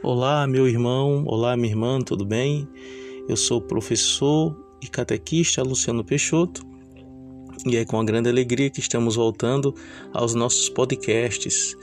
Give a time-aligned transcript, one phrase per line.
[0.00, 2.68] Olá, meu irmão, olá, minha irmã, tudo bem?
[3.28, 6.64] Eu sou o professor e catequista Luciano Peixoto
[7.66, 9.74] e é com a grande alegria que estamos voltando
[10.12, 11.76] aos nossos podcasts.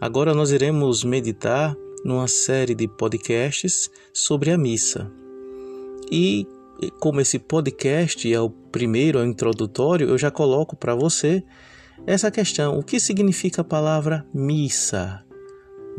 [0.00, 5.12] Agora nós iremos meditar numa série de podcasts sobre a missa.
[6.10, 6.46] E
[7.00, 11.44] como esse podcast é o primeiro, é o introdutório, eu já coloco para você
[12.06, 15.22] essa questão: o que significa a palavra missa?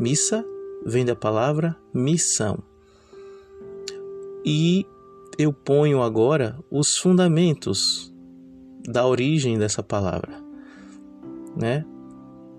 [0.00, 0.44] Missa
[0.84, 2.58] vem da palavra missão.
[4.44, 4.86] E
[5.38, 8.12] eu ponho agora os fundamentos
[8.86, 10.32] da origem dessa palavra,
[11.56, 11.84] né?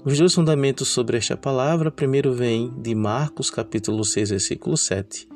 [0.05, 5.29] Os dois fundamentos sobre esta palavra, primeiro vem de Marcos, capítulo 6, versículo 7.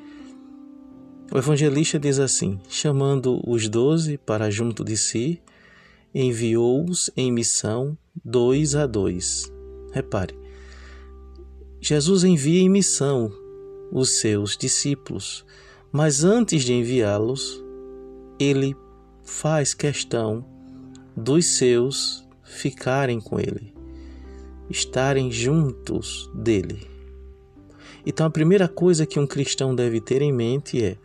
[1.31, 5.41] O evangelista diz assim: chamando os doze para junto de si,
[6.13, 9.51] enviou-os em missão dois a dois.
[9.91, 10.37] Repare,
[11.87, 13.31] Jesus envia em missão
[13.89, 15.45] os seus discípulos,
[15.89, 17.63] mas antes de enviá-los,
[18.37, 18.75] ele
[19.23, 20.43] faz questão
[21.15, 23.73] dos seus ficarem com ele,
[24.69, 26.85] estarem juntos dele.
[28.05, 30.97] Então, a primeira coisa que um cristão deve ter em mente é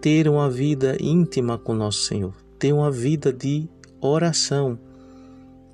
[0.00, 3.68] ter uma vida íntima com nosso Senhor, ter uma vida de
[4.00, 4.78] oração,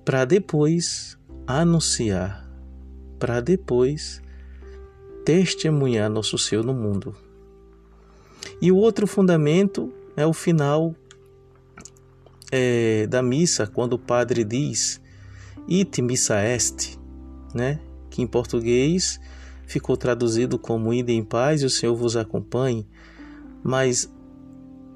[0.07, 2.46] para depois anunciar
[3.19, 4.23] para depois
[5.25, 7.15] testemunhar nosso Senhor no mundo.
[8.61, 10.95] E o outro fundamento é o final
[12.51, 15.01] é, da missa, quando o padre diz
[15.69, 16.99] It missa est,
[17.53, 17.81] né?
[18.09, 19.21] que em português
[19.67, 22.87] ficou traduzido como Ide em paz e o Senhor vos acompanhe,
[23.63, 24.11] mas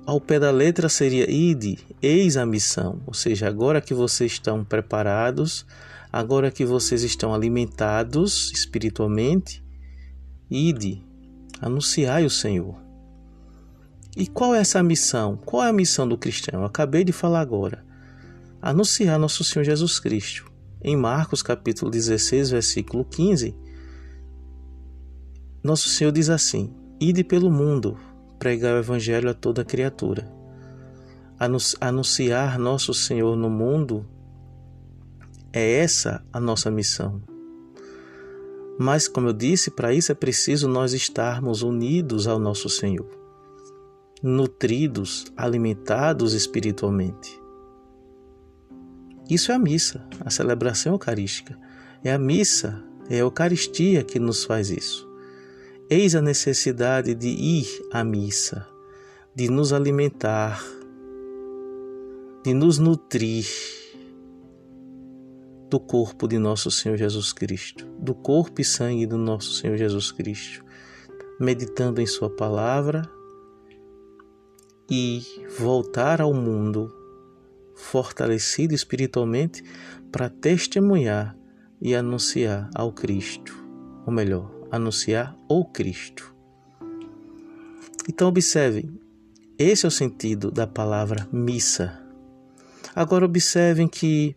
[0.07, 4.65] ao pé da letra seria Ide, eis a missão, ou seja, agora que vocês estão
[4.65, 5.67] preparados,
[6.13, 9.65] Agora que vocês estão alimentados espiritualmente,
[10.51, 11.05] ide,
[11.61, 12.77] anunciai o Senhor.
[14.17, 15.37] E qual é essa missão?
[15.37, 16.61] Qual é a missão do cristão?
[16.61, 17.85] Eu acabei de falar agora.
[18.61, 20.51] Anunciar nosso Senhor Jesus Cristo.
[20.83, 23.55] Em Marcos capítulo 16, versículo 15,
[25.63, 27.99] nosso Senhor diz assim: Ide pelo mundo,
[28.39, 30.27] pregar o evangelho a toda criatura.
[31.81, 34.07] Anunciar nosso Senhor no mundo
[35.53, 37.23] é essa a nossa missão.
[38.79, 43.09] Mas, como eu disse, para isso é preciso nós estarmos unidos ao nosso Senhor,
[44.23, 47.39] nutridos, alimentados espiritualmente.
[49.29, 51.59] Isso é a missa, a celebração eucarística.
[52.03, 55.07] É a missa, é a Eucaristia que nos faz isso.
[55.89, 58.67] Eis a necessidade de ir à missa,
[59.35, 60.65] de nos alimentar,
[62.43, 63.47] de nos nutrir
[65.71, 70.11] do corpo de nosso Senhor Jesus Cristo, do corpo e sangue do nosso Senhor Jesus
[70.11, 70.65] Cristo,
[71.39, 73.09] meditando em Sua palavra
[74.91, 75.23] e
[75.57, 76.93] voltar ao mundo
[77.77, 79.63] fortalecido espiritualmente
[80.11, 81.37] para testemunhar
[81.81, 83.57] e anunciar ao Cristo,
[84.05, 86.35] ou melhor, anunciar o Cristo.
[88.09, 89.01] Então, observem,
[89.57, 92.03] esse é o sentido da palavra missa.
[92.95, 94.35] Agora, observem que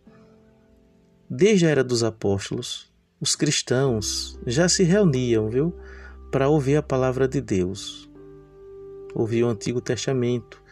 [1.36, 2.88] Desde a era dos apóstolos,
[3.20, 5.74] os cristãos já se reuniam, viu,
[6.30, 8.08] para ouvir a palavra de Deus.
[9.12, 10.62] Ouvir o Antigo Testamento,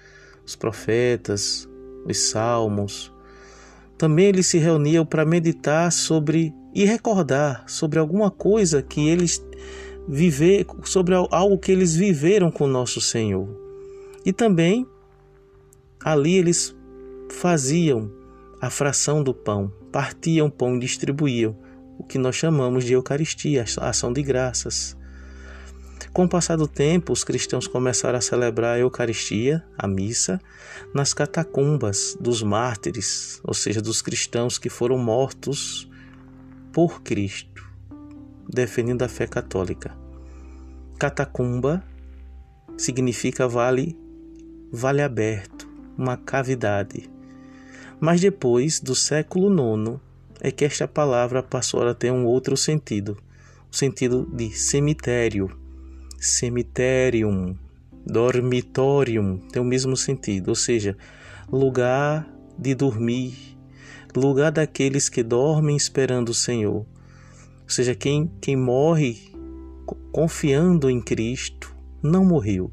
[0.46, 1.68] os profetas,
[2.06, 3.12] os salmos.
[3.98, 9.44] Também eles se reuniam para meditar sobre e recordar sobre alguma coisa que eles
[10.06, 13.48] viver, sobre algo que eles viveram com nosso Senhor.
[14.24, 14.86] E também
[16.04, 16.72] ali eles
[17.28, 18.21] faziam
[18.62, 21.58] a fração do pão, partiam pão e distribuíam,
[21.98, 24.96] o que nós chamamos de Eucaristia, a ação de graças.
[26.12, 30.40] Com o passar do tempo, os cristãos começaram a celebrar a Eucaristia, a missa,
[30.94, 35.90] nas catacumbas dos mártires, ou seja, dos cristãos que foram mortos
[36.72, 37.68] por Cristo,
[38.48, 39.92] defendendo a fé católica.
[41.00, 41.82] Catacumba
[42.78, 43.98] significa vale,
[44.70, 45.68] vale aberto,
[45.98, 47.10] uma cavidade.
[48.02, 50.00] Mas depois do século IX
[50.40, 53.16] é que esta palavra passou a ter um outro sentido,
[53.70, 55.56] o sentido de cemitério,
[56.18, 57.56] cemiterium,
[58.04, 60.96] dormitorium, tem o mesmo sentido, ou seja,
[61.48, 62.28] lugar
[62.58, 63.56] de dormir,
[64.16, 66.78] lugar daqueles que dormem esperando o Senhor.
[66.78, 69.32] Ou seja, quem, quem morre
[70.10, 71.72] confiando em Cristo
[72.02, 72.68] não morreu,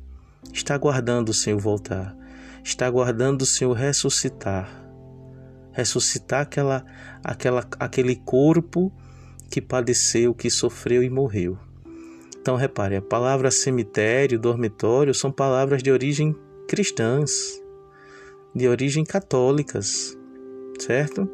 [0.51, 2.17] está aguardando o Senhor voltar,
[2.63, 4.88] está aguardando o Senhor ressuscitar
[5.79, 6.85] ressuscitar aquela,
[7.23, 8.91] aquela, aquele corpo
[9.49, 11.57] que padeceu, que sofreu e morreu.
[12.39, 16.35] Então repare, a palavra cemitério, dormitório são palavras de origem
[16.67, 17.31] cristãs,
[18.55, 20.17] de origem católicas,
[20.79, 21.29] certo?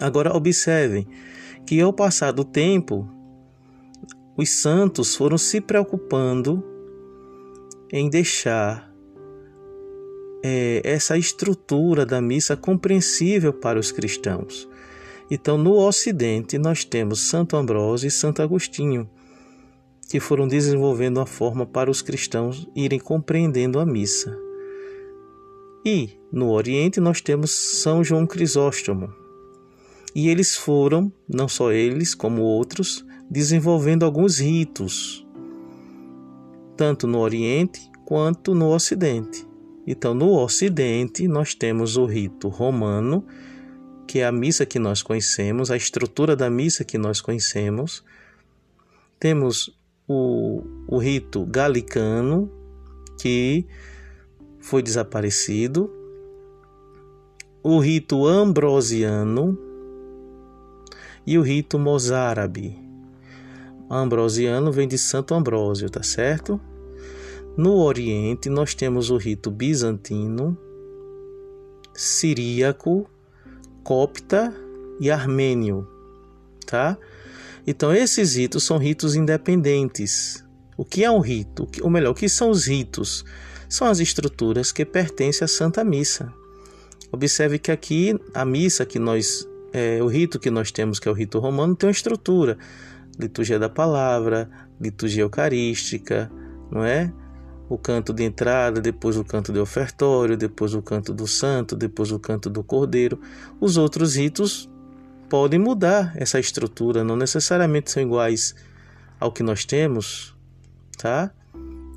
[0.00, 1.06] Agora observem
[1.66, 3.08] que ao passar do tempo,
[4.36, 6.64] os santos foram se preocupando
[7.92, 8.87] em deixar
[10.42, 14.68] é, essa estrutura da missa compreensível para os cristãos.
[15.30, 19.08] Então, no Ocidente, nós temos Santo Ambrósio e Santo Agostinho,
[20.08, 24.38] que foram desenvolvendo a forma para os cristãos irem compreendendo a missa.
[25.84, 29.12] E no Oriente nós temos São João Crisóstomo.
[30.14, 35.26] E eles foram, não só eles como outros, desenvolvendo alguns ritos,
[36.76, 39.47] tanto no Oriente quanto no Ocidente.
[39.90, 43.24] Então, no Ocidente, nós temos o rito romano,
[44.06, 48.04] que é a missa que nós conhecemos, a estrutura da missa que nós conhecemos.
[49.18, 49.74] Temos
[50.06, 52.52] o, o rito galicano,
[53.18, 53.64] que
[54.60, 55.90] foi desaparecido,
[57.62, 59.58] o rito ambrosiano
[61.26, 62.78] e o rito mozárabe.
[63.88, 66.60] Ambrosiano vem de Santo Ambrósio, tá certo?
[67.58, 70.56] No Oriente, nós temos o rito bizantino,
[71.92, 73.10] siríaco,
[73.82, 74.54] copta
[75.00, 75.84] e armênio,
[76.64, 76.96] tá?
[77.66, 80.44] Então, esses ritos são ritos independentes.
[80.76, 81.66] O que é um rito?
[81.82, 83.24] Ou melhor, o que são os ritos?
[83.68, 86.32] São as estruturas que pertencem à Santa Missa.
[87.10, 91.10] Observe que aqui a missa que nós, é, o rito que nós temos, que é
[91.10, 92.56] o rito romano, tem uma estrutura:
[93.18, 94.48] liturgia da palavra,
[94.80, 96.30] liturgia eucarística,
[96.70, 97.12] não é?
[97.68, 102.10] O canto de entrada, depois o canto de ofertório, depois o canto do santo, depois
[102.10, 103.20] o canto do cordeiro.
[103.60, 104.68] Os outros ritos
[105.28, 108.54] podem mudar essa estrutura, não necessariamente são iguais
[109.20, 110.34] ao que nós temos,
[110.96, 111.30] tá?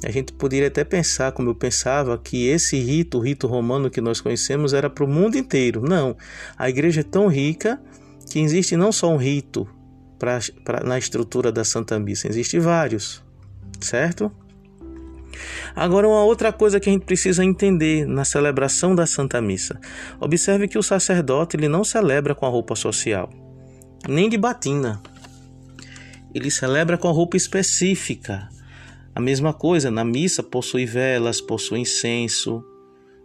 [0.03, 4.01] A gente poderia até pensar, como eu pensava, que esse rito, o rito romano que
[4.01, 5.81] nós conhecemos, era para o mundo inteiro.
[5.81, 6.17] Não.
[6.57, 7.79] A igreja é tão rica
[8.29, 9.67] que existe não só um rito
[10.17, 13.24] pra, pra, na estrutura da Santa Missa, existe vários,
[13.79, 14.31] certo?
[15.75, 19.79] Agora, uma outra coisa que a gente precisa entender na celebração da Santa Missa.
[20.19, 23.29] Observe que o sacerdote ele não celebra com a roupa social,
[24.07, 25.01] nem de batina.
[26.33, 28.47] Ele celebra com a roupa específica.
[29.13, 32.63] A mesma coisa, na missa possui velas, possui incenso.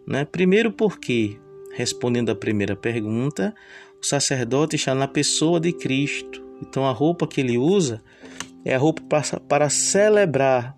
[0.06, 0.25] Né?
[0.25, 1.38] Primeiro porque,
[1.75, 3.54] respondendo à primeira pergunta,
[4.02, 6.44] o sacerdote está na pessoa de Cristo.
[6.60, 8.02] Então a roupa que ele usa
[8.64, 10.76] é a roupa para, para celebrar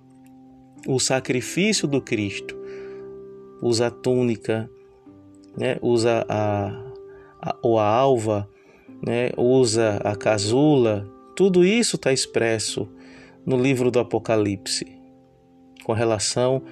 [0.87, 2.57] o sacrifício do Cristo.
[3.61, 4.71] Usa a túnica,
[5.57, 5.79] né?
[5.83, 6.69] usa a,
[7.41, 8.49] a, ou a alva,
[9.05, 9.31] né?
[9.37, 11.09] usa a casula.
[11.35, 12.89] Tudo isso está expresso
[13.45, 14.87] no livro do Apocalipse,
[15.85, 16.63] com relação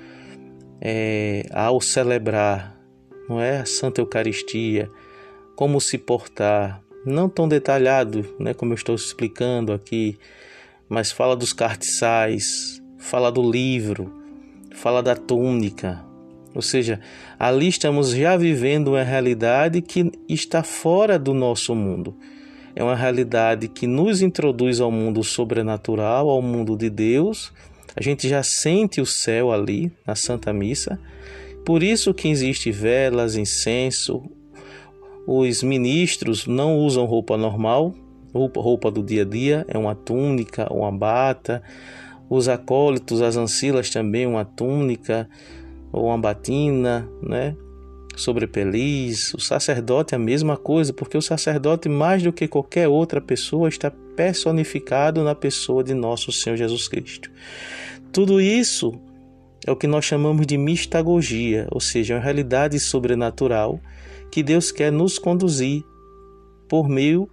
[0.81, 2.79] é, ao celebrar,
[3.29, 4.91] não é, a Santa Eucaristia,
[5.55, 10.19] como se portar, não tão detalhado, né, como eu estou explicando aqui,
[10.89, 14.13] mas fala dos cartiçais, fala do livro,
[14.73, 16.05] fala da túnica.
[16.53, 16.99] Ou seja,
[17.39, 22.17] ali estamos já vivendo uma realidade que está fora do nosso mundo.
[22.75, 27.53] É uma realidade que nos introduz ao mundo sobrenatural, ao mundo de Deus.
[27.95, 30.99] A gente já sente o céu ali na Santa Missa.
[31.65, 34.21] Por isso que existe velas, incenso.
[35.29, 37.95] Os ministros não usam roupa normal,
[38.35, 41.63] roupa, roupa do dia a dia, é uma túnica, uma bata
[42.29, 45.29] os acólitos, as ancilas também, uma túnica
[45.93, 47.57] ou uma batina, né?
[48.17, 52.89] Sobre peliz, o sacerdote é a mesma coisa, porque o sacerdote, mais do que qualquer
[52.89, 57.31] outra pessoa, está personificado na pessoa de nosso Senhor Jesus Cristo.
[58.11, 58.99] Tudo isso
[59.67, 63.79] é o que nós chamamos de mistagogia, ou seja, uma realidade sobrenatural
[64.31, 65.85] que Deus quer nos conduzir
[66.69, 67.29] por meio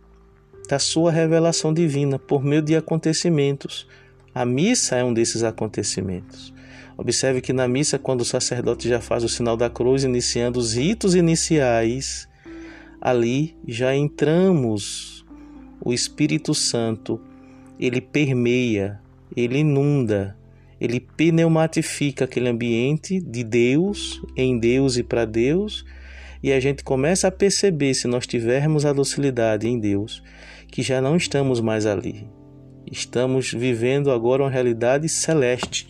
[0.67, 3.87] da sua revelação divina, por meio de acontecimentos
[4.33, 6.53] a missa é um desses acontecimentos.
[6.97, 10.73] Observe que na missa, quando o sacerdote já faz o sinal da cruz, iniciando os
[10.73, 12.27] ritos iniciais,
[13.01, 15.25] ali já entramos.
[15.81, 17.19] O Espírito Santo,
[17.79, 18.99] ele permeia,
[19.35, 20.37] ele inunda,
[20.79, 25.85] ele pneumatifica aquele ambiente de Deus, em Deus e para Deus,
[26.41, 30.23] e a gente começa a perceber, se nós tivermos a docilidade em Deus,
[30.67, 32.27] que já não estamos mais ali,
[32.91, 35.87] Estamos vivendo agora uma realidade celeste.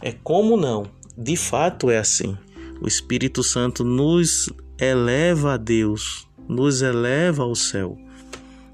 [0.00, 0.90] É como não?
[1.16, 2.36] De fato é assim.
[2.80, 7.98] O Espírito Santo nos eleva a Deus, nos eleva ao céu.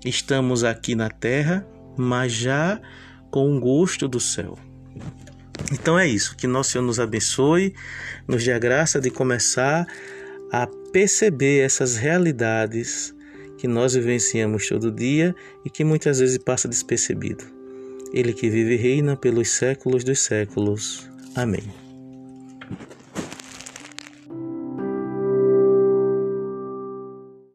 [0.04, 2.80] Estamos aqui na terra, mas já
[3.30, 4.58] com o gosto do céu.
[5.72, 7.74] Então é isso, que nosso Senhor nos abençoe,
[8.28, 9.86] nos dê a graça de começar
[10.52, 13.14] a perceber essas realidades
[13.58, 15.34] que nós vivenciamos todo dia
[15.64, 17.44] e que muitas vezes passa despercebido.
[18.12, 21.10] Ele que vive e reina pelos séculos dos séculos.
[21.34, 21.64] Amém.